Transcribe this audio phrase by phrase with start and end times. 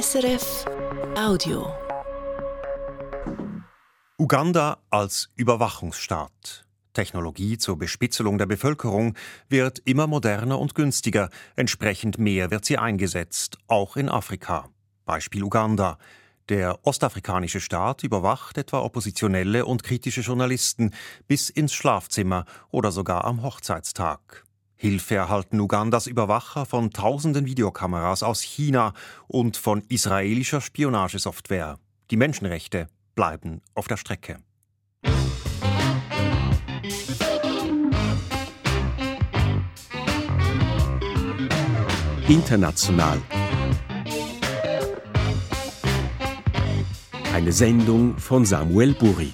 [0.00, 0.64] SRF
[1.16, 1.72] Audio.
[4.18, 6.66] Uganda als Überwachungsstaat.
[6.94, 9.14] Technologie zur Bespitzelung der Bevölkerung
[9.48, 11.28] wird immer moderner und günstiger.
[11.54, 14.68] Entsprechend mehr wird sie eingesetzt, auch in Afrika.
[15.04, 15.98] Beispiel Uganda.
[16.48, 20.90] Der ostafrikanische Staat überwacht etwa Oppositionelle und kritische Journalisten
[21.28, 24.44] bis ins Schlafzimmer oder sogar am Hochzeitstag.
[24.84, 28.92] Hilfe erhalten Ugandas Überwacher von tausenden Videokameras aus China
[29.26, 31.78] und von israelischer Spionagesoftware.
[32.10, 34.36] Die Menschenrechte bleiben auf der Strecke.
[42.28, 43.22] International.
[47.32, 49.32] Eine Sendung von Samuel Buri.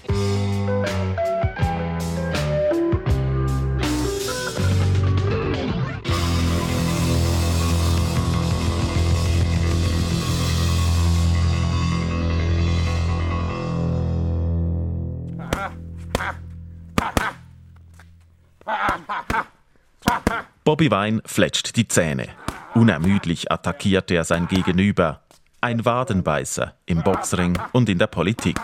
[20.70, 22.28] Bobby Wine fletscht die Zähne.
[22.76, 25.20] Unermüdlich attackiert er sein Gegenüber.
[25.60, 28.56] Ein Wadenbeißer im Boxring und in der Politik.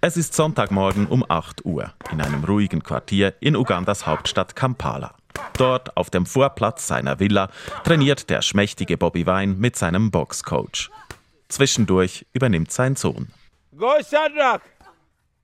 [0.00, 5.14] Es ist Sonntagmorgen um 8 Uhr in einem ruhigen Quartier in Ugandas Hauptstadt Kampala.
[5.58, 7.50] Dort auf dem Vorplatz seiner Villa
[7.84, 10.88] trainiert der schmächtige Bobby Wine mit seinem Boxcoach.
[11.50, 13.28] Zwischendurch übernimmt sein Sohn.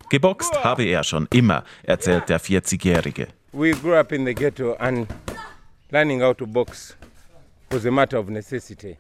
[0.09, 3.28] Geboxt habe er schon immer, erzählt der 40-Jährige.
[3.57, 5.07] We grew up in the ghetto and
[5.91, 6.95] learning how to box
[7.71, 8.99] was a matter of necessity.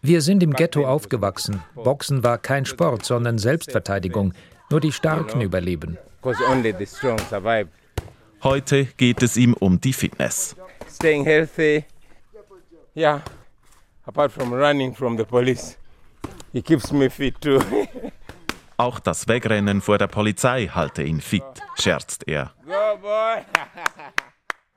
[0.00, 1.60] Wir sind im Ghetto aufgewachsen.
[1.74, 4.32] Boxen war kein Sport, sondern Selbstverteidigung.
[4.70, 5.98] Nur die Starken überleben.
[6.22, 7.66] Because only the strong survive.
[8.44, 10.54] Heute geht es ihm um die Fitness.
[10.88, 11.84] Staying healthy.
[12.94, 13.22] Yeah.
[14.06, 15.76] Apart from running from the police,
[16.52, 17.60] he keeps me fit too.
[18.78, 21.42] Auch das Wegrennen vor der Polizei halte ihn fit,
[21.80, 22.52] scherzt er.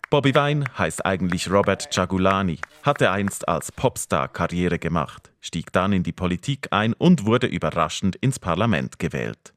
[0.09, 6.03] Bobby Wine heißt eigentlich Robert Giagulani, hatte einst als Popstar Karriere gemacht, stieg dann in
[6.03, 9.53] die Politik ein und wurde überraschend ins Parlament gewählt.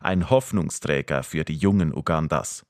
[0.00, 2.64] Ein Hoffnungsträger für die jungen Ugandas.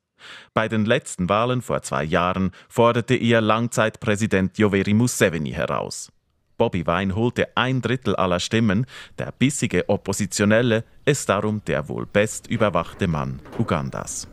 [0.55, 6.11] Bei den letzten Wahlen vor zwei Jahren forderte er Langzeitpräsident Yoweri Museveni heraus.
[6.59, 8.87] Bobby Wine holte ein Drittel aller Stimmen,
[9.19, 14.27] der bissige Oppositionelle ist darum der wohl best überwachte Mann Ugandas.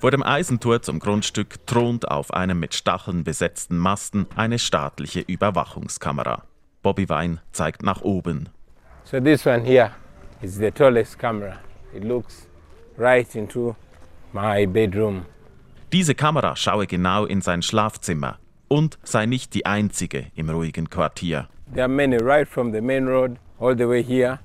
[0.00, 6.44] Vor dem Eisentor zum Grundstück thront auf einem mit Stacheln besetzten Masten eine staatliche Überwachungskamera.
[6.82, 8.48] Bobby Wine zeigt nach oben.
[9.04, 9.90] So this one here
[10.42, 11.58] is the tallest camera.
[11.92, 12.46] It looks
[12.96, 13.74] right into
[14.32, 15.24] my bedroom.
[15.92, 18.38] Diese Kamera schaue genau in sein Schlafzimmer
[18.68, 21.48] und sei nicht die einzige im ruhigen Quartier.
[21.72, 24.38] There are many right from the main road all the way here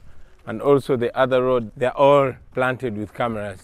[0.45, 1.71] and also the other road.
[1.77, 3.59] They're all planted with cameras.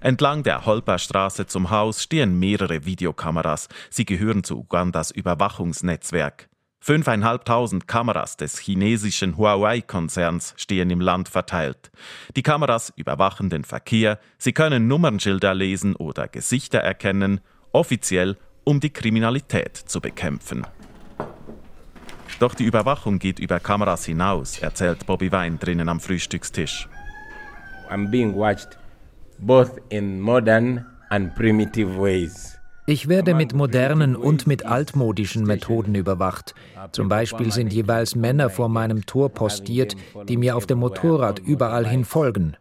[0.00, 3.68] Entlang der Holperstraße zum Haus stehen mehrere Videokameras.
[3.90, 6.48] Sie gehören zu Ugandas Überwachungsnetzwerk.
[6.80, 11.90] Fünfeinhalbtausend Kameras des chinesischen Huawei-Konzerns stehen im Land verteilt.
[12.36, 17.40] Die Kameras überwachen den Verkehr, sie können Nummernschilder lesen oder Gesichter erkennen,
[17.72, 18.36] offiziell
[18.68, 20.66] um die Kriminalität zu bekämpfen.
[22.38, 26.86] Doch die Überwachung geht über Kameras hinaus, erzählt Bobby Wein drinnen am Frühstückstisch.
[27.90, 28.76] I'm being watched
[29.38, 32.58] both in modern and primitive ways.
[32.86, 36.54] Ich werde mit modernen und mit altmodischen Methoden überwacht.
[36.92, 39.96] Zum Beispiel sind jeweils Männer vor meinem Tor postiert,
[40.28, 42.56] die mir auf dem Motorrad überall hin folgen.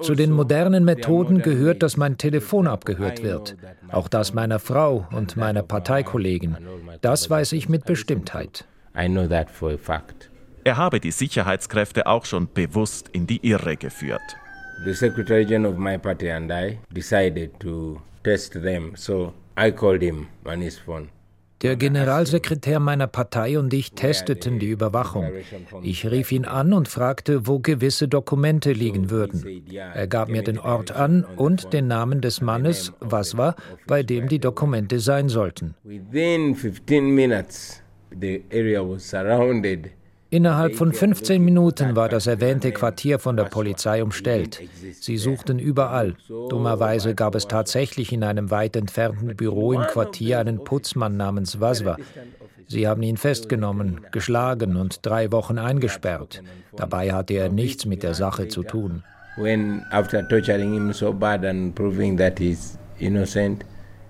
[0.00, 3.56] Zu den modernen Methoden gehört, dass mein Telefon abgehört wird.
[3.90, 6.56] Auch das meiner Frau und meiner Parteikollegen.
[7.00, 8.64] Das weiß ich mit Bestimmtheit.
[10.64, 14.36] Er habe die Sicherheitskräfte auch schon bewusst in die Irre geführt.
[14.84, 20.02] The Secretary General of my party and I decided to test them, so I called
[20.02, 21.08] him on his phone.
[21.62, 25.32] Der Generalsekretär meiner Partei und ich testeten die Überwachung.
[25.82, 29.64] Ich rief ihn an und fragte, wo gewisse Dokumente liegen würden.
[29.72, 33.56] Er gab mir den Ort an und den Namen des Mannes, was war,
[33.88, 35.74] bei dem die Dokumente sein sollten.
[35.82, 37.82] Within 15 minutes,
[38.20, 39.90] the area was surrounded.
[40.30, 44.60] Innerhalb von 15 Minuten war das erwähnte Quartier von der Polizei umstellt.
[45.00, 46.16] Sie suchten überall.
[46.28, 51.96] Dummerweise gab es tatsächlich in einem weit entfernten Büro im Quartier einen Putzmann namens Waswa.
[52.66, 56.42] Sie haben ihn festgenommen, geschlagen und drei Wochen eingesperrt.
[56.76, 59.02] Dabei hatte er nichts mit der Sache zu tun.
[59.38, 63.64] When, after torturing him so bad and proving that he's innocent,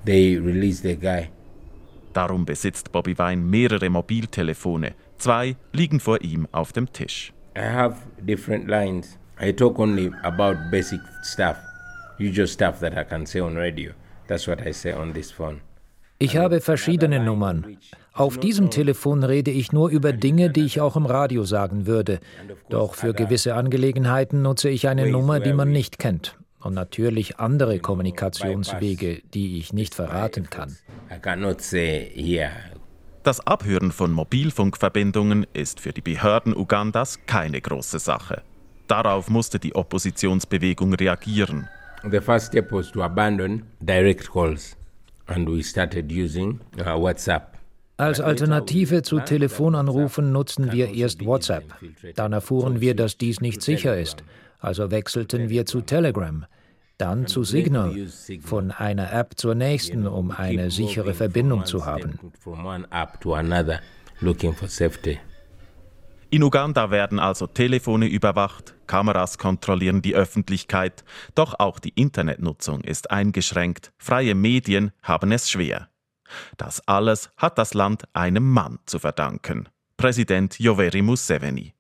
[0.04, 1.28] they released the guy.
[2.12, 4.94] Darum besitzt Bobby Wine mehrere Mobiltelefone.
[5.18, 7.32] Zwei liegen vor ihm auf dem Tisch.
[7.56, 9.18] I have different lines.
[9.40, 11.56] I talk only about basic stuff,
[12.18, 13.92] usual stuff that I can say on radio.
[14.28, 15.60] That's what I say on this phone.
[16.20, 17.78] Ich habe verschiedene Nummern.
[18.12, 22.18] Auf diesem Telefon rede ich nur über Dinge, die ich auch im Radio sagen würde.
[22.68, 26.36] Doch für gewisse Angelegenheiten nutze ich eine Nummer, die man nicht kennt.
[26.60, 30.76] Und natürlich andere Kommunikationswege, die ich nicht verraten kann.
[33.28, 38.40] Das Abhören von Mobilfunkverbindungen ist für die Behörden Ugandas keine große Sache.
[38.86, 41.68] Darauf musste die Oppositionsbewegung reagieren.
[42.10, 44.78] The first step was to abandon direct calls
[45.26, 47.58] and we started using uh, WhatsApp.
[47.98, 51.64] Als Alternative zu Telefonanrufen nutzten wir erst WhatsApp.
[52.14, 54.24] Dann erfuhren wir, dass dies nicht sicher ist,
[54.58, 56.46] also wechselten wir zu Telegram,
[56.98, 57.94] dann zu Signal,
[58.42, 62.18] von einer App zur nächsten, um eine sichere Verbindung zu haben.
[66.30, 71.02] In Uganda werden also Telefone überwacht, Kameras kontrollieren die Öffentlichkeit,
[71.34, 75.88] doch auch die Internetnutzung ist eingeschränkt, freie Medien haben es schwer.
[76.58, 81.77] Das alles hat das Land einem Mann zu verdanken, Präsident Yoweri Museveni.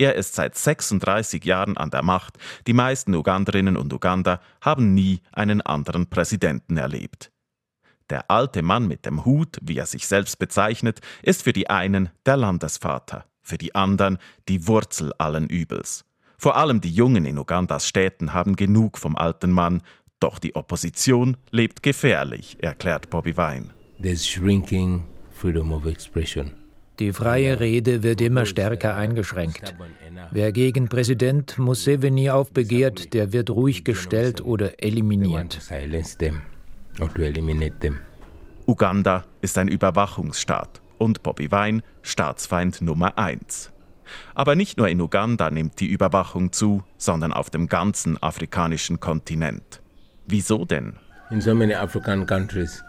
[0.00, 5.20] Er ist seit 36 Jahren an der Macht, die meisten Uganderinnen und Uganda haben nie
[5.30, 7.30] einen anderen Präsidenten erlebt.
[8.08, 12.08] Der alte Mann mit dem Hut, wie er sich selbst bezeichnet, ist für die einen
[12.24, 14.16] der Landesvater für die anderen
[14.48, 16.04] die Wurzel allen Übels.
[16.38, 19.82] Vor allem die Jungen in Ugandas Städten haben genug vom alten Mann,
[20.20, 23.70] doch die Opposition lebt gefährlich, erklärt Bobby Wine.
[27.00, 29.74] Die freie Rede wird immer stärker eingeschränkt.
[30.32, 35.58] Wer gegen Präsident Museveni aufbegehrt, der wird ruhig gestellt oder eliminiert.
[38.66, 43.72] Uganda ist ein Überwachungsstaat und Bobby Wine Staatsfeind Nummer eins.
[44.34, 49.80] Aber nicht nur in Uganda nimmt die Überwachung zu, sondern auf dem ganzen afrikanischen Kontinent.
[50.26, 50.94] Wieso denn?
[51.30, 52.82] In so many African countries,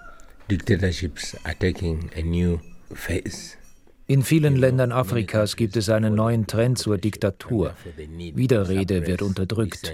[0.50, 2.60] dictatorships are taking a new
[2.94, 3.61] face.
[4.12, 7.75] In vielen Ländern Afrikas gibt es einen neuen Trend zur Diktatur.
[7.96, 9.94] Widerrede wird unterdrückt.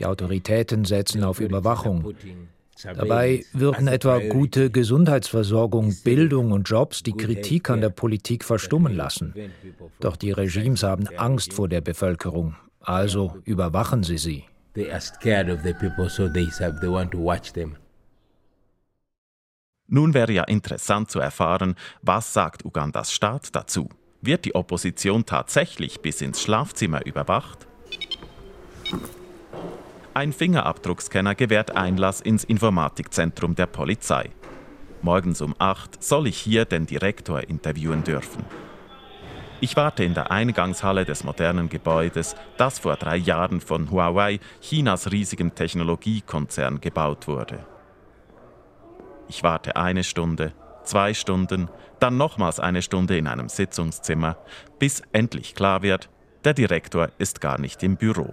[0.00, 2.16] Die Autoritäten setzen auf Überwachung.
[2.82, 9.32] Dabei würden etwa gute Gesundheitsversorgung, Bildung und Jobs die Kritik an der Politik verstummen lassen.
[10.00, 14.42] Doch die Regimes haben Angst vor der Bevölkerung, also überwachen sie sie.
[19.86, 23.88] Nun wäre ja interessant zu erfahren, was sagt Ugandas Staat dazu?
[24.22, 27.66] Wird die Opposition tatsächlich bis ins Schlafzimmer überwacht?
[30.14, 34.30] Ein Fingerabdruckscanner gewährt Einlass ins Informatikzentrum der Polizei.
[35.02, 38.44] Morgens um 8 soll ich hier den Direktor interviewen dürfen.
[39.60, 45.10] Ich warte in der Eingangshalle des modernen Gebäudes, das vor drei Jahren von Huawei, Chinas
[45.10, 47.66] riesigem Technologiekonzern, gebaut wurde.
[49.36, 50.52] Ich warte eine Stunde,
[50.84, 54.36] zwei Stunden, dann nochmals eine Stunde in einem Sitzungszimmer,
[54.78, 56.08] bis endlich klar wird,
[56.44, 58.32] der Direktor ist gar nicht im Büro.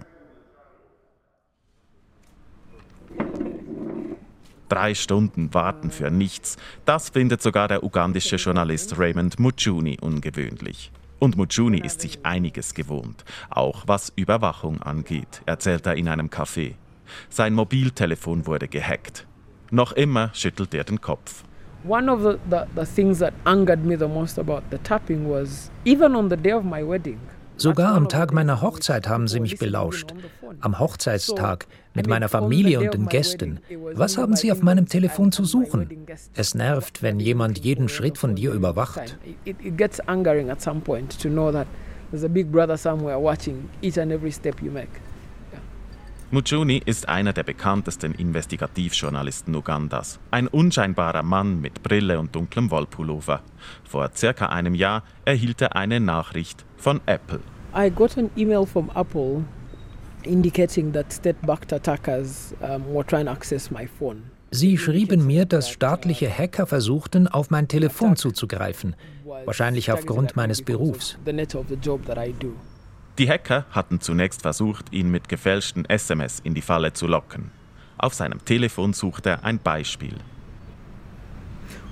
[4.69, 10.91] Drei Stunden warten für nichts, das findet sogar der ugandische Journalist Raymond Muchuni ungewöhnlich.
[11.17, 16.75] Und Muchuni ist sich einiges gewohnt, auch was Überwachung angeht, erzählt er in einem Café.
[17.31, 19.25] Sein Mobiltelefon wurde gehackt.
[19.71, 21.43] Noch immer schüttelt er den Kopf.
[21.87, 25.71] One of the, the, the things that angered me the most about the tapping was
[25.85, 27.17] even on the day of my wedding.
[27.55, 30.13] Sogar am Tag meiner Hochzeit haben sie mich belauscht.
[30.59, 33.59] Am Hochzeitstag mit meiner Familie und den Gästen.
[33.93, 36.05] Was haben sie auf meinem Telefon zu suchen?
[36.33, 39.17] Es nervt, wenn jemand jeden Schritt von dir überwacht.
[39.45, 41.67] It gets angering at some point to know that
[42.11, 44.89] there's a big brother somewhere watching each and every step you make.
[46.33, 50.17] Muchuni ist einer der bekanntesten Investigativjournalisten Ugandas.
[50.31, 53.41] Ein unscheinbarer Mann mit Brille und dunklem Wollpullover.
[53.83, 57.41] Vor circa einem Jahr erhielt er eine Nachricht von Apple.
[57.75, 59.43] I got an email from Apple
[60.23, 64.23] indicating that state-backed attackers um, were trying to access my phone.
[64.51, 68.95] Sie schrieben mir, dass staatliche Hacker versuchten, auf mein Telefon zuzugreifen,
[69.45, 71.17] wahrscheinlich aufgrund meines Berufs.
[73.17, 77.51] Die Hacker hatten zunächst versucht, ihn mit gefälschten SMS in die Falle zu locken.
[77.97, 80.15] Auf seinem Telefon sucht er ein Beispiel.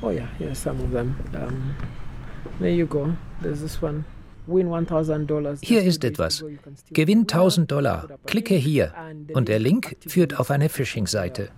[0.01, 1.15] Oh ja, yeah, some of them.
[1.33, 1.75] Um,
[2.59, 3.09] there you go.
[3.41, 4.05] There's this one.
[5.61, 6.43] Hier ist etwas.
[6.91, 8.07] Gewinn 1000 Dollar.
[8.25, 8.93] Klicke hier.
[9.33, 11.49] Und der Link führt auf eine Phishing-Seite.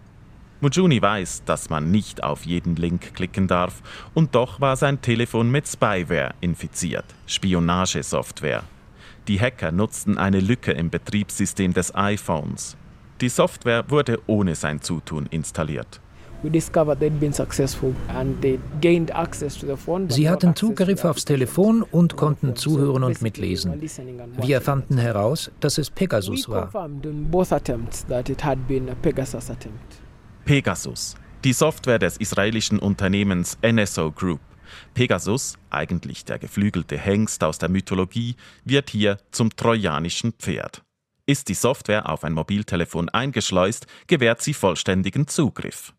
[0.60, 3.82] Mujuni weiß, dass man nicht auf jeden Link klicken darf,
[4.14, 8.64] und doch war sein Telefon mit Spyware infiziert, Spionagesoftware.
[9.28, 12.76] Die Hacker nutzten eine Lücke im Betriebssystem des iPhones.
[13.22, 16.02] Die Software wurde ohne sein Zutun installiert.
[20.10, 23.80] Sie hatten Zugriff aufs Telefon und konnten zuhören und mitlesen.
[24.42, 26.72] Wir fanden heraus, dass es Pegasus war.
[30.46, 34.40] Pegasus, die Software des israelischen Unternehmens NSO Group.
[34.94, 40.84] Pegasus, eigentlich der geflügelte Hengst aus der Mythologie, wird hier zum trojanischen Pferd.
[41.26, 45.94] Ist die Software auf ein Mobiltelefon eingeschleust, gewährt sie vollständigen Zugriff.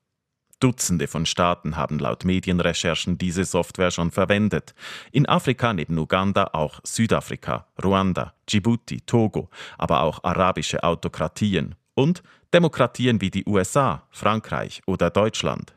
[0.63, 4.75] Dutzende von Staaten haben laut Medienrecherchen diese Software schon verwendet.
[5.11, 12.23] In Afrika neben Uganda auch Südafrika, Ruanda, Djibouti, Togo, aber auch arabische Autokratien und
[12.55, 15.75] Demokratien wie die USA, Frankreich oder Deutschland.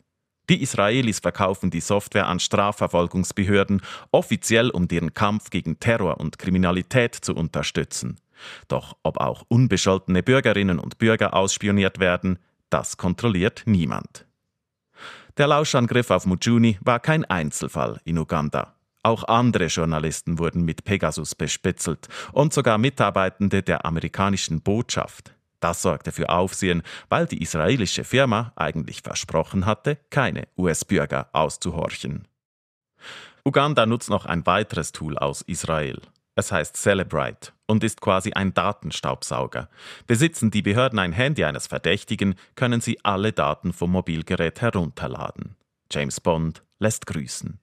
[0.49, 7.15] Die Israelis verkaufen die Software an Strafverfolgungsbehörden, offiziell um deren Kampf gegen Terror und Kriminalität
[7.15, 8.17] zu unterstützen.
[8.67, 14.25] Doch ob auch unbescholtene Bürgerinnen und Bürger ausspioniert werden, das kontrolliert niemand.
[15.37, 18.75] Der Lauschangriff auf Mujuni war kein Einzelfall in Uganda.
[19.03, 25.34] Auch andere Journalisten wurden mit Pegasus bespitzelt und sogar Mitarbeitende der amerikanischen Botschaft.
[25.59, 32.27] Das sorgte für Aufsehen, weil die israelische Firma eigentlich versprochen hatte, keine US-Bürger auszuhorchen.
[33.43, 36.01] Uganda nutzt noch ein weiteres Tool aus Israel.
[36.35, 39.69] Es heißt Celebrite und ist quasi ein Datenstaubsauger.
[40.05, 45.55] Besitzen die Behörden ein Handy eines Verdächtigen, können sie alle Daten vom Mobilgerät herunterladen.
[45.91, 47.59] James Bond lässt grüßen.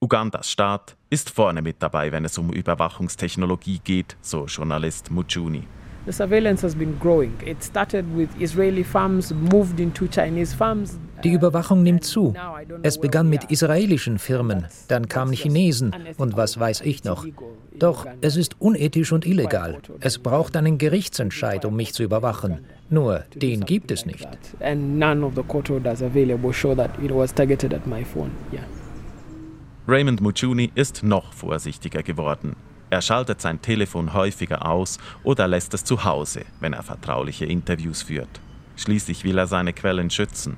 [0.00, 5.66] Ugandas Staat ist vorne mit dabei, wenn es um Überwachungstechnologie geht, so Journalist Mujuni.
[6.06, 7.32] The surveillance has been growing.
[7.46, 10.98] It started with Israeli farms, moved into Chinese farms.
[11.22, 12.34] Die Überwachung nimmt zu.
[12.82, 17.24] Es begann mit israelischen Firmen, dann kamen Chinesen und was weiß ich noch.
[17.78, 19.78] Doch es ist unethisch und illegal.
[20.00, 22.66] Es braucht einen Gerichtsentscheid, um mich zu überwachen.
[22.90, 24.28] Nur den gibt es nicht.
[29.88, 32.56] Raymond Muchuni ist noch vorsichtiger geworden.
[32.90, 38.02] Er schaltet sein Telefon häufiger aus oder lässt es zu Hause, wenn er vertrauliche Interviews
[38.02, 38.40] führt.
[38.76, 40.56] Schließlich will er seine Quellen schützen.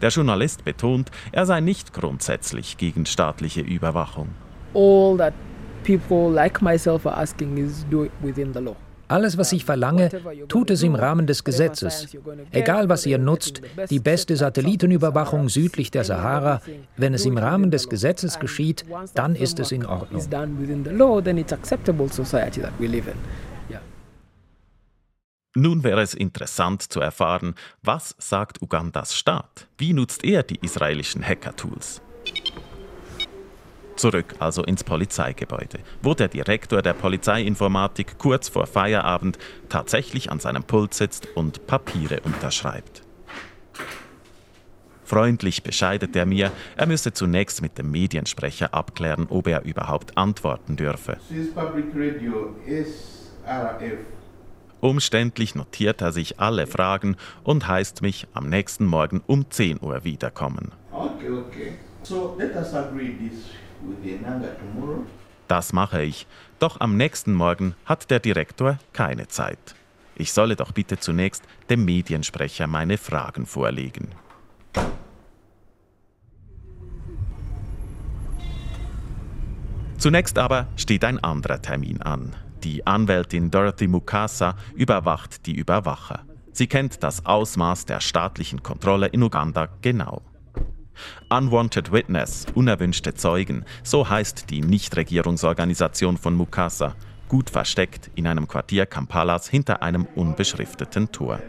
[0.00, 4.28] Der Journalist betont, er sei nicht grundsätzlich gegen staatliche Überwachung.
[4.74, 5.34] All that
[5.84, 8.76] people like myself are asking is do it within the law.
[9.12, 10.08] Alles, was ich verlange,
[10.48, 12.16] tut es im Rahmen des Gesetzes.
[12.50, 16.62] Egal, was ihr nutzt, die beste Satellitenüberwachung südlich der Sahara,
[16.96, 20.22] wenn es im Rahmen des Gesetzes geschieht, dann ist es in Ordnung.
[25.54, 29.68] Nun wäre es interessant zu erfahren, was sagt Ugandas Staat?
[29.76, 32.00] Wie nutzt er die israelischen Hacker-Tools?
[33.96, 40.64] Zurück also ins Polizeigebäude, wo der Direktor der Polizeiinformatik kurz vor Feierabend tatsächlich an seinem
[40.64, 43.02] Pult sitzt und Papiere unterschreibt.
[45.04, 50.76] Freundlich bescheidet er mir, er müsse zunächst mit dem Mediensprecher abklären, ob er überhaupt antworten
[50.76, 51.18] dürfe.
[54.80, 60.02] Umständlich notiert er sich alle Fragen und heißt mich am nächsten Morgen um 10 Uhr
[60.04, 60.72] wiederkommen.
[60.90, 61.72] Okay, okay.
[62.02, 63.44] So let us agree this
[65.48, 66.26] das mache ich,
[66.58, 69.74] doch am nächsten Morgen hat der Direktor keine Zeit.
[70.14, 74.08] Ich solle doch bitte zunächst dem Mediensprecher meine Fragen vorlegen.
[79.98, 82.34] Zunächst aber steht ein anderer Termin an.
[82.64, 86.24] Die Anwältin Dorothy Mukasa überwacht die Überwacher.
[86.52, 90.22] Sie kennt das Ausmaß der staatlichen Kontrolle in Uganda genau.
[91.28, 96.94] Unwanted Witness, unerwünschte Zeugen, so heißt die Nichtregierungsorganisation von Mukasa,
[97.28, 101.40] gut versteckt in einem Quartier Kampalas hinter einem unbeschrifteten Tor.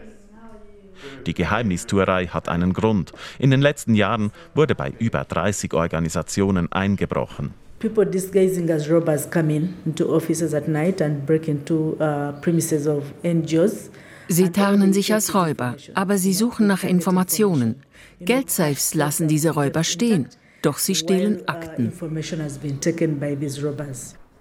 [1.26, 3.12] Die Geheimnistuerei hat einen Grund.
[3.38, 7.52] In den letzten Jahren wurde bei über 30 Organisationen eingebrochen.
[7.80, 12.86] People disguising as robbers come in into offices at night and break into uh, premises
[12.86, 13.90] of NGOs.
[14.28, 17.82] Sie tarnen sich als Räuber, aber sie suchen nach Informationen.
[18.20, 20.28] Geldsafes lassen diese Räuber stehen,
[20.62, 21.92] doch sie stehlen Akten.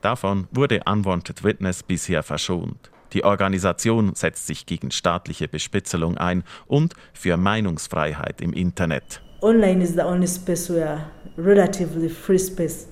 [0.01, 2.91] Davon wurde Unwanted Witness bisher verschont.
[3.13, 9.21] Die Organisation setzt sich gegen staatliche Bespitzelung ein und für Meinungsfreiheit im Internet.
[9.41, 11.05] Online is the only space where
[11.37, 12.87] relatively free space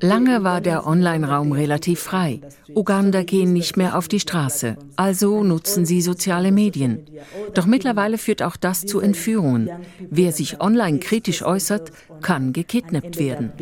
[0.00, 2.40] Lange war der Online-Raum relativ frei.
[2.74, 7.06] Uganda gehen nicht mehr auf die Straße, also nutzen sie soziale Medien.
[7.54, 9.70] Doch mittlerweile führt auch das zu Entführungen.
[10.10, 13.52] Wer sich online kritisch äußert, kann gekidnappt werden.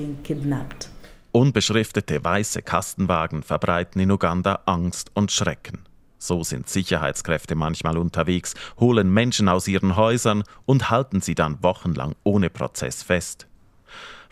[1.33, 5.81] Unbeschriftete weiße Kastenwagen verbreiten in Uganda Angst und Schrecken.
[6.19, 12.15] So sind Sicherheitskräfte manchmal unterwegs, holen Menschen aus ihren Häusern und halten sie dann wochenlang
[12.25, 13.47] ohne Prozess fest.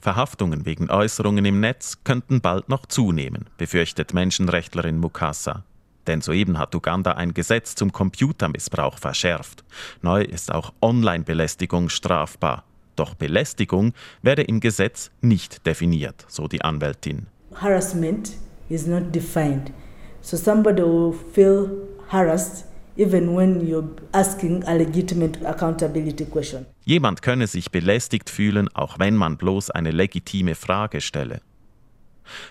[0.01, 5.65] Verhaftungen wegen Äußerungen im Netz könnten bald noch zunehmen, befürchtet Menschenrechtlerin Mukasa.
[6.07, 9.65] Denn soeben hat Uganda ein Gesetz zum Computermissbrauch verschärft.
[10.01, 12.65] Neu ist auch Online-Belästigung strafbar.
[12.97, 17.27] Doch Belästigung werde im Gesetz nicht definiert, so die Anwältin.
[17.55, 18.33] Harassment
[18.69, 19.73] is not defined.
[20.21, 21.71] So somebody will feel
[22.09, 22.65] harassed
[22.99, 26.67] even when you're asking a legitimate accountability question.
[26.85, 31.41] Jemand könne sich belästigt fühlen, auch wenn man bloß eine legitime Frage stelle.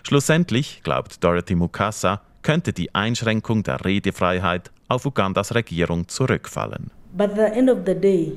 [0.04, 6.92] Schlussendlich, glaubt Dorothy Mukasa, könnte die Einschränkung der Redefreiheit auf Ugandas Regierung zurückfallen.
[7.14, 8.32] But at the end of the day,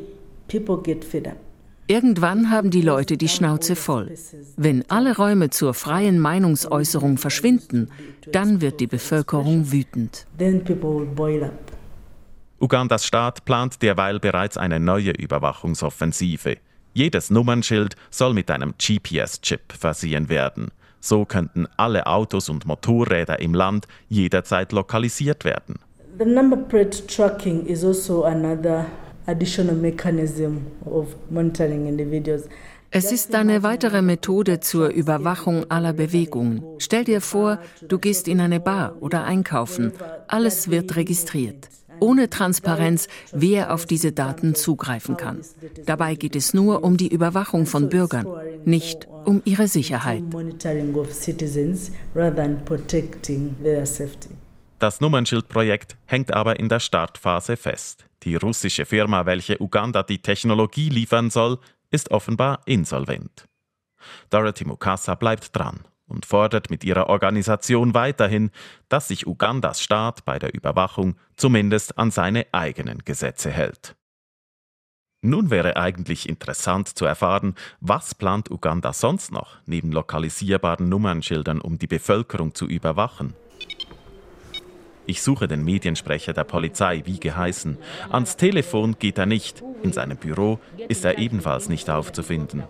[0.49, 1.37] people get fed up.
[1.87, 4.15] Irgendwann haben die Leute die Schnauze voll.
[4.57, 7.89] Wenn alle Räume zur freien Meinungsäußerung verschwinden,
[8.31, 10.25] dann wird die Bevölkerung wütend.
[12.61, 16.59] Ugandas Staat plant derweil bereits eine neue Überwachungsoffensive.
[16.93, 20.71] Jedes Nummernschild soll mit einem GPS-Chip versehen werden.
[21.01, 25.79] So könnten alle Autos und Motorräder im Land jederzeit lokalisiert werden.
[26.19, 28.85] The number plate tracking is also another
[29.27, 32.47] additional mechanism of monitoring individuals.
[32.91, 36.63] Es ist eine weitere Methode zur Überwachung aller Bewegungen.
[36.79, 39.93] Stell dir vor, du gehst in eine Bar oder einkaufen.
[40.27, 41.69] Alles wird registriert.
[42.01, 45.41] Ohne Transparenz, wer auf diese Daten zugreifen kann.
[45.87, 48.27] Dabei geht es nur um die Überwachung von Bürgern,
[48.65, 50.23] nicht um ihre Sicherheit.
[54.79, 58.07] Das Nummernschildprojekt hängt aber in der Startphase fest.
[58.23, 61.59] Die russische Firma, welche Uganda die Technologie liefern soll,
[61.91, 63.47] ist offenbar insolvent.
[64.31, 68.51] Dorothy Mukasa bleibt dran und fordert mit ihrer Organisation weiterhin,
[68.89, 73.97] dass sich Ugandas Staat bei der Überwachung zumindest an seine eigenen Gesetze hält.
[75.23, 81.79] Nun wäre eigentlich interessant zu erfahren, was plant Uganda sonst noch neben lokalisierbaren Nummernschildern, um
[81.79, 83.35] die Bevölkerung zu überwachen.
[85.05, 87.77] Ich suche den Mediensprecher der Polizei, wie geheißen.
[88.11, 89.63] Ans Telefon geht er nicht.
[89.83, 92.63] In seinem Büro ist er ebenfalls nicht aufzufinden.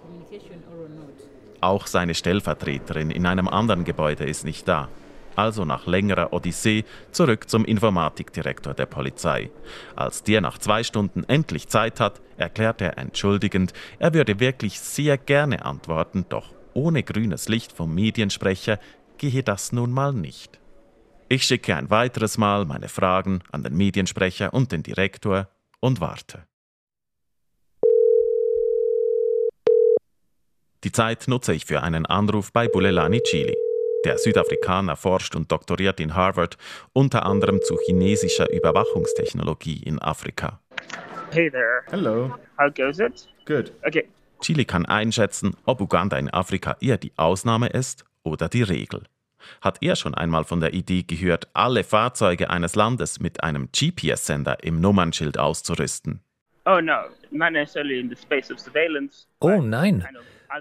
[1.60, 4.88] Auch seine Stellvertreterin in einem anderen Gebäude ist nicht da.
[5.36, 9.50] Also nach längerer Odyssee zurück zum Informatikdirektor der Polizei.
[9.96, 15.18] Als der nach zwei Stunden endlich Zeit hat, erklärt er entschuldigend, er würde wirklich sehr
[15.18, 18.78] gerne antworten, doch ohne grünes Licht vom Mediensprecher
[19.18, 20.58] gehe das nun mal nicht.
[21.28, 26.49] Ich schicke ein weiteres Mal meine Fragen an den Mediensprecher und den Direktor und warte.
[30.82, 33.54] Die Zeit nutze ich für einen Anruf bei Bulelani Chili.
[34.06, 36.56] Der Südafrikaner forscht und doktoriert in Harvard
[36.94, 40.58] unter anderem zu chinesischer Überwachungstechnologie in Afrika.
[41.32, 41.82] Hey there.
[41.90, 42.34] Hello.
[42.58, 43.28] How goes it?
[43.44, 43.72] Good.
[43.86, 44.08] Okay.
[44.40, 49.02] Chili kann einschätzen, ob Uganda in Afrika eher die Ausnahme ist oder die Regel.
[49.60, 54.64] Hat er schon einmal von der Idee gehört, alle Fahrzeuge eines Landes mit einem GPS-Sender
[54.64, 56.20] im Nummernschild auszurüsten?
[56.64, 59.26] Oh no, not necessarily in the space of surveillance.
[59.40, 60.06] Oh nein,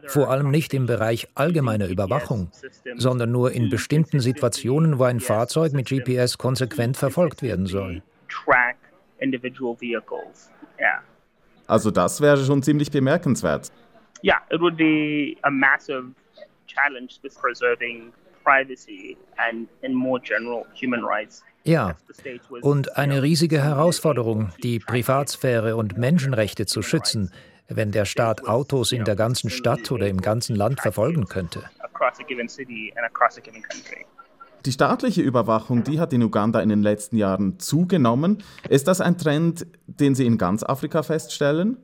[0.07, 2.51] vor allem nicht im Bereich allgemeiner Überwachung,
[2.95, 8.01] sondern nur in bestimmten Situationen, wo ein Fahrzeug mit GPS konsequent verfolgt werden soll.
[11.67, 13.71] Also das wäre schon ziemlich bemerkenswert.
[14.21, 16.11] Yeah, it would be a massive
[16.67, 18.11] challenge with preserving
[18.43, 21.43] privacy and in more general human rights.
[21.63, 21.97] Ja,
[22.61, 27.31] und eine riesige Herausforderung, die Privatsphäre und Menschenrechte zu schützen,
[27.69, 31.63] wenn der Staat Autos in der ganzen Stadt oder im ganzen Land verfolgen könnte.
[34.65, 38.43] Die staatliche Überwachung, die hat in Uganda in den letzten Jahren zugenommen.
[38.67, 41.77] Ist das ein Trend, den Sie in ganz Afrika feststellen?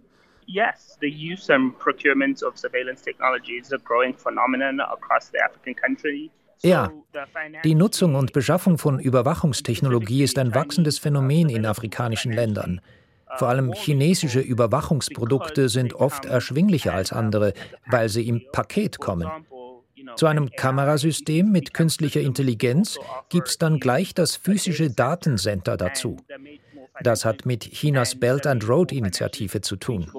[0.47, 5.73] Yes, the use and procurement of surveillance technology is a growing phenomenon across the African
[5.75, 6.29] country.
[6.61, 6.91] Ja,
[7.63, 12.81] die Nutzung und Beschaffung von Überwachungstechnologie ist ein wachsendes Phänomen in afrikanischen Ländern.
[13.37, 17.53] Vor allem chinesische Überwachungsprodukte sind oft erschwinglicher als andere,
[17.87, 19.29] weil sie im Paket kommen.
[20.15, 22.97] Zu einem Kamerasystem mit künstlicher Intelligenz
[23.29, 26.17] gibt es dann gleich das physische Datencenter dazu.
[27.01, 30.09] Das hat mit Chinas Belt and Road Initiative zu tun.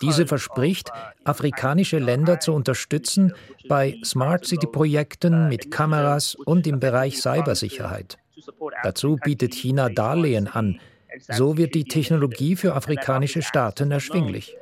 [0.00, 0.90] Diese verspricht,
[1.24, 3.34] afrikanische Länder zu unterstützen
[3.68, 8.16] bei Smart City-Projekten mit Kameras und im Bereich Cybersicherheit.
[8.82, 10.80] Dazu bietet China Darlehen an.
[11.20, 14.56] So wird die Technologie für afrikanische Staaten erschwinglich.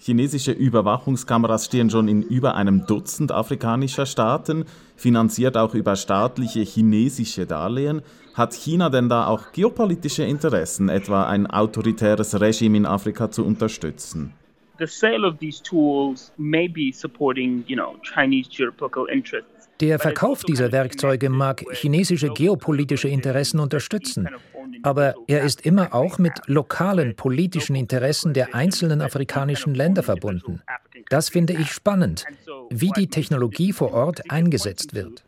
[0.00, 4.64] Chinesische Überwachungskameras stehen schon in über einem Dutzend afrikanischer Staaten,
[4.96, 8.02] finanziert auch über staatliche chinesische Darlehen.
[8.34, 14.34] Hat China denn da auch geopolitische Interessen, etwa ein autoritäres Regime in Afrika zu unterstützen?
[14.78, 19.57] The sale of these tools may be supporting, you know, Chinese geopolitical interests.
[19.80, 24.28] Der Verkauf dieser Werkzeuge mag chinesische geopolitische Interessen unterstützen,
[24.82, 30.62] aber er ist immer auch mit lokalen politischen Interessen der einzelnen afrikanischen Länder verbunden.
[31.10, 32.24] Das finde ich spannend,
[32.70, 35.24] wie die Technologie vor Ort eingesetzt wird.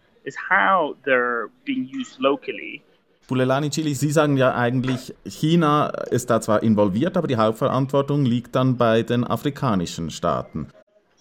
[3.29, 8.57] Bulelani Chili, Sie sagen ja eigentlich, China ist da zwar involviert, aber die Hauptverantwortung liegt
[8.57, 10.67] dann bei den afrikanischen Staaten.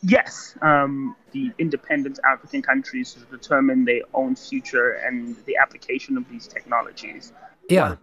[0.02, 6.48] Yes, um, the independent African countries determine their own future and the application of these
[6.48, 7.34] technologies.
[7.70, 7.98] Ja,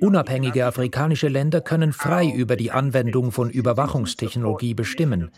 [0.00, 5.32] unabhängige afrikanische Länder können frei über die Anwendung von Überwachungstechnologie bestimmen.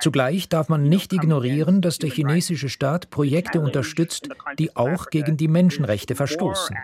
[0.00, 5.48] Zugleich darf man nicht ignorieren, dass der chinesische Staat Projekte unterstützt, die auch gegen die
[5.48, 6.76] Menschenrechte verstoßen.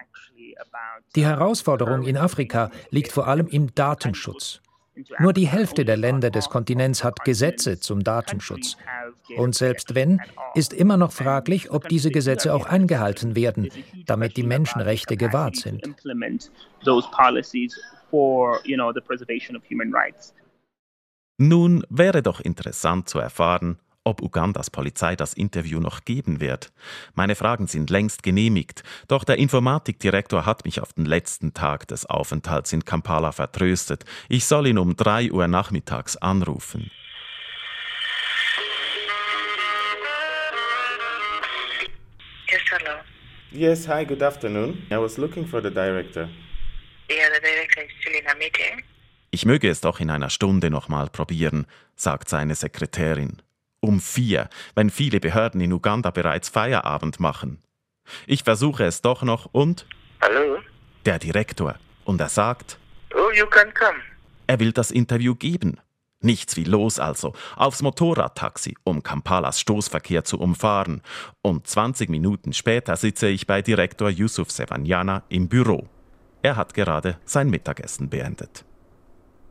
[1.16, 4.59] Die Herausforderung in Afrika liegt vor allem im Datenschutz.
[5.18, 8.76] Nur die Hälfte der Länder des Kontinents hat Gesetze zum Datenschutz.
[9.36, 10.20] Und selbst wenn,
[10.54, 13.68] ist immer noch fraglich, ob diese Gesetze auch eingehalten werden,
[14.06, 15.88] damit die Menschenrechte gewahrt sind.
[21.38, 26.72] Nun wäre doch interessant zu erfahren, ob Ugandas Polizei das Interview noch geben wird.
[27.14, 32.06] Meine Fragen sind längst genehmigt, doch der Informatikdirektor hat mich auf den letzten Tag des
[32.06, 34.04] Aufenthalts in Kampala vertröstet.
[34.28, 36.90] Ich soll ihn um drei Uhr nachmittags anrufen.
[42.48, 42.98] Yes, hello.
[43.52, 44.82] Yes, hi, good afternoon.
[44.90, 46.28] I was looking for the director.
[47.10, 48.82] Yeah, the director is still in a meeting.
[49.32, 53.40] Ich möge es doch in einer Stunde nochmal probieren, sagt seine Sekretärin
[53.80, 57.58] um vier, wenn viele Behörden in Uganda bereits Feierabend machen.
[58.26, 59.86] Ich versuche es doch noch und.
[60.20, 60.58] Hallo?
[61.04, 61.76] Der Direktor.
[62.04, 62.78] Und er sagt.
[63.14, 63.98] Oh, you can come.
[64.46, 65.78] Er will das Interview geben.
[66.22, 71.00] Nichts wie los also, aufs Motorradtaxi, um Kampalas Stoßverkehr zu umfahren.
[71.40, 75.88] Und 20 Minuten später sitze ich bei Direktor Yusuf Sevanyana im Büro.
[76.42, 78.64] Er hat gerade sein Mittagessen beendet.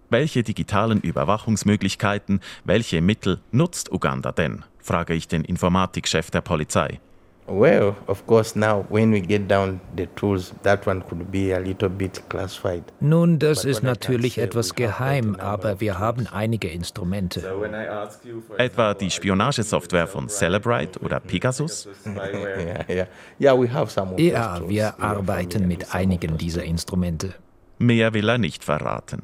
[0.10, 4.66] Welche digitalen Überwachungsmöglichkeiten, welche Mittel nutzt Uganda denn?
[4.80, 7.00] frage ich den Informatikchef der Polizei.
[7.46, 11.60] Well, of course, now when we get down the tools, that one could be a
[11.60, 12.84] little bit classified.
[13.00, 17.42] Nun, das ist natürlich etwas geheim, aber wir haben einige Instrumente.
[18.58, 21.88] Etwa die Spionagesoftware von Celebrite oder Pegasus?
[23.40, 23.58] Ja,
[24.68, 27.34] wir arbeiten mit einigen dieser Instrumente.
[27.80, 29.24] Mehr will er nicht verraten.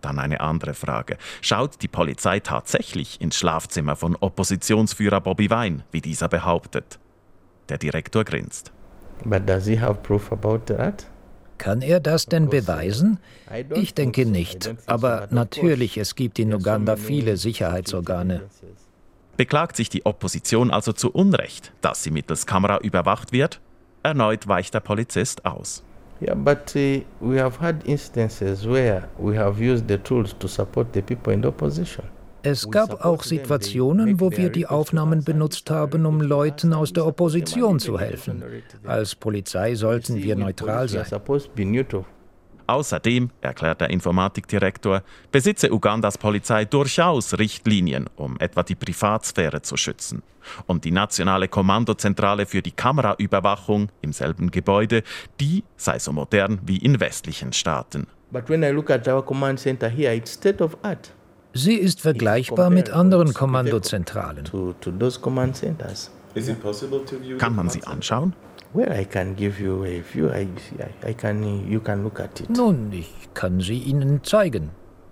[0.00, 1.16] Dann eine andere Frage.
[1.40, 6.98] Schaut die Polizei tatsächlich ins Schlafzimmer von Oppositionsführer Bobby Wine, wie dieser behauptet?
[7.68, 8.72] Der Direktor grinst.
[9.24, 11.06] But does he have proof about that?
[11.58, 13.18] Kann er das denn beweisen?
[13.74, 14.74] Ich denke nicht.
[14.86, 18.48] Aber natürlich, es gibt in Uganda viele Sicherheitsorgane.
[19.36, 23.60] Beklagt sich die Opposition also zu Unrecht, dass sie mittels Kamera überwacht wird?
[24.02, 25.82] Erneut weicht der Polizist aus.
[26.20, 30.92] Yeah, but uh, we have had instances where we have used the tools to support
[30.92, 32.04] the people in the opposition.
[32.42, 37.78] Es gab auch Situationen, wo wir die Aufnahmen benutzt haben, um Leuten aus der Opposition
[37.78, 38.42] zu helfen.
[38.86, 41.04] Als Polizei sollten wir neutral sein.
[42.70, 45.02] Außerdem, erklärt der Informatikdirektor,
[45.32, 50.22] besitze Ugandas Polizei durchaus Richtlinien, um etwa die Privatsphäre zu schützen.
[50.68, 55.02] Und die nationale Kommandozentrale für die Kameraüberwachung im selben Gebäude,
[55.40, 58.06] die sei so modern wie in westlichen Staaten.
[61.52, 64.44] Sie ist vergleichbar mit anderen Kommandozentralen.
[67.38, 68.32] Kann man sie anschauen?
[68.72, 70.30] Well, I can give you a few.
[70.30, 70.46] I,
[71.04, 72.50] I can, you can look at it.
[72.50, 74.70] Nun, ich kann sie Ihnen zeigen.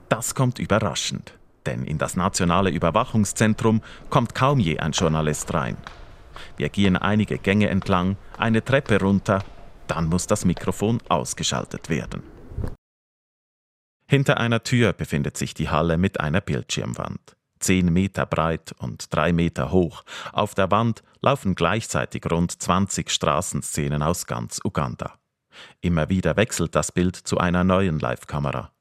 [0.09, 1.35] Das kommt überraschend,
[1.67, 5.77] denn in das nationale Überwachungszentrum kommt kaum je ein Journalist rein.
[6.57, 9.43] Wir gehen einige Gänge entlang, eine Treppe runter,
[9.89, 12.23] dann muss das Mikrofon ausgeschaltet werden.
[14.07, 19.33] Hinter einer Tür befindet sich die Halle mit einer Bildschirmwand zehn Meter breit und drei
[19.33, 20.05] Meter hoch.
[20.33, 25.15] Auf der Wand laufen gleichzeitig rund 20 Straßenszenen aus ganz Uganda.
[25.81, 28.73] Immer wieder wechselt das Bild zu einer neuen Live-Kamera.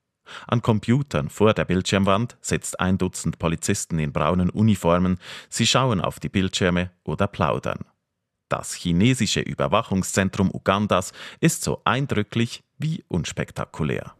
[0.48, 5.20] An Computern vor der Bildschirmwand sitzt ein Dutzend Polizisten in braunen Uniformen.
[5.50, 7.86] Sie schauen auf die Bildschirme oder plaudern.
[8.50, 11.12] Das chinesische Überwachungszentrum Ugandas
[11.42, 14.14] ist so eindrücklich wie unspektakulär.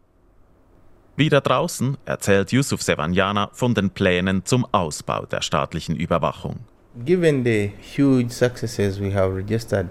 [1.20, 6.60] Wieder draußen erzählt Yusuf Sevanyana von den Plänen zum Ausbau der staatlichen Überwachung.
[7.06, 9.90] Given the huge successes we have registered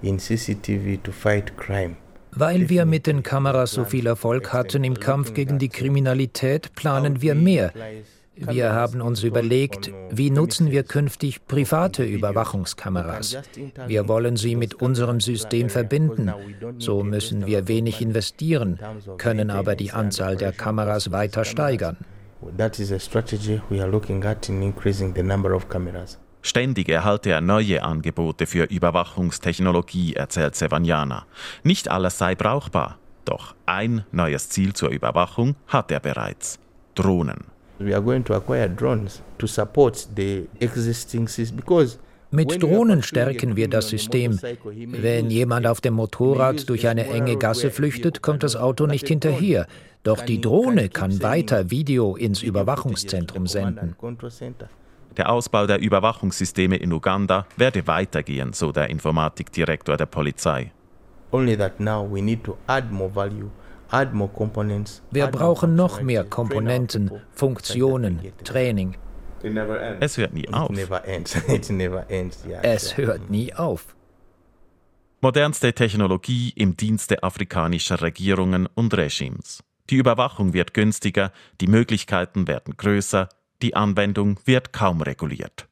[0.00, 1.96] in CCTV to fight crime,
[2.30, 7.20] weil wir mit den Kameras so viel Erfolg hatten im Kampf gegen die Kriminalität, planen
[7.20, 7.74] wir mehr.
[8.34, 13.38] Wir haben uns überlegt, wie nutzen wir künftig private Überwachungskameras.
[13.86, 16.32] Wir wollen sie mit unserem System verbinden.
[16.78, 18.78] So müssen wir wenig investieren,
[19.18, 21.98] können aber die Anzahl der Kameras weiter steigern.
[26.44, 31.26] Ständig erhalte er neue Angebote für Überwachungstechnologie, erzählt Sevanyana.
[31.62, 36.58] Nicht alles sei brauchbar, doch ein neues Ziel zur Überwachung hat er bereits.
[36.94, 37.51] Drohnen.
[37.84, 41.98] We are going to acquire drones to support the existing system because
[42.30, 44.38] mit Drohnen stärken wir das System.
[44.40, 49.66] Wenn jemand auf dem Motorrad durch eine enge Gasse flüchtet, kommt das Auto nicht hinterher.
[50.02, 53.96] Doch die Drohne kann weiter Video ins Überwachungszentrum senden.
[55.18, 60.72] Der Ausbau der Überwachungssysteme in Uganda werde weitergehen, so der Informatikdirektor der Polizei.
[63.92, 68.96] Wir brauchen noch mehr Komponenten, Funktionen, Training.
[70.00, 70.70] Es hört nie auf.
[72.62, 73.94] Es hört nie auf.
[75.20, 79.62] Modernste Technologie im Dienste afrikanischer Regierungen und Regimes.
[79.90, 83.28] Die Überwachung wird günstiger, die Möglichkeiten werden größer,
[83.60, 85.68] die Anwendung wird kaum reguliert.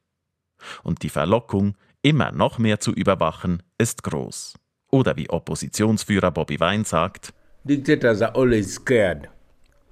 [0.82, 4.54] Und die Verlockung, immer noch mehr zu überwachen, ist groß.
[4.90, 7.32] Oder wie Oppositionsführer Bobby Wine sagt,
[7.64, 9.28] Dictators are always scared.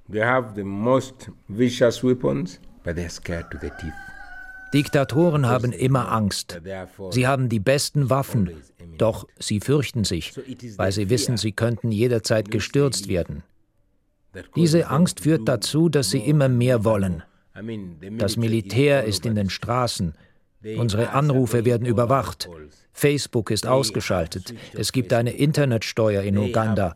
[0.09, 3.93] They have the most vicious weapons, but they're scared to the teeth.
[4.73, 6.61] Diktatoren haben immer Angst.
[7.11, 8.51] Sie haben die besten Waffen,
[8.97, 10.33] doch sie fürchten sich,
[10.77, 13.43] weil sie wissen, sie könnten jederzeit gestürzt werden.
[14.55, 17.23] Diese Angst führt dazu, dass sie immer mehr wollen.
[18.17, 20.13] Das Militär ist in den Straßen.
[20.63, 22.49] Unsere Anrufe werden überwacht.
[22.91, 24.53] Facebook ist ausgeschaltet.
[24.73, 26.95] Es gibt eine Internetsteuer in Uganda.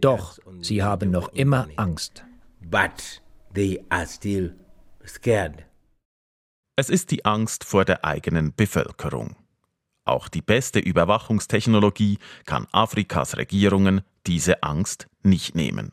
[0.00, 2.24] Doch sie haben noch immer Angst.
[6.76, 9.36] Es ist die Angst vor der eigenen Bevölkerung.
[10.04, 15.92] Auch die beste Überwachungstechnologie kann Afrikas Regierungen diese Angst nicht nehmen.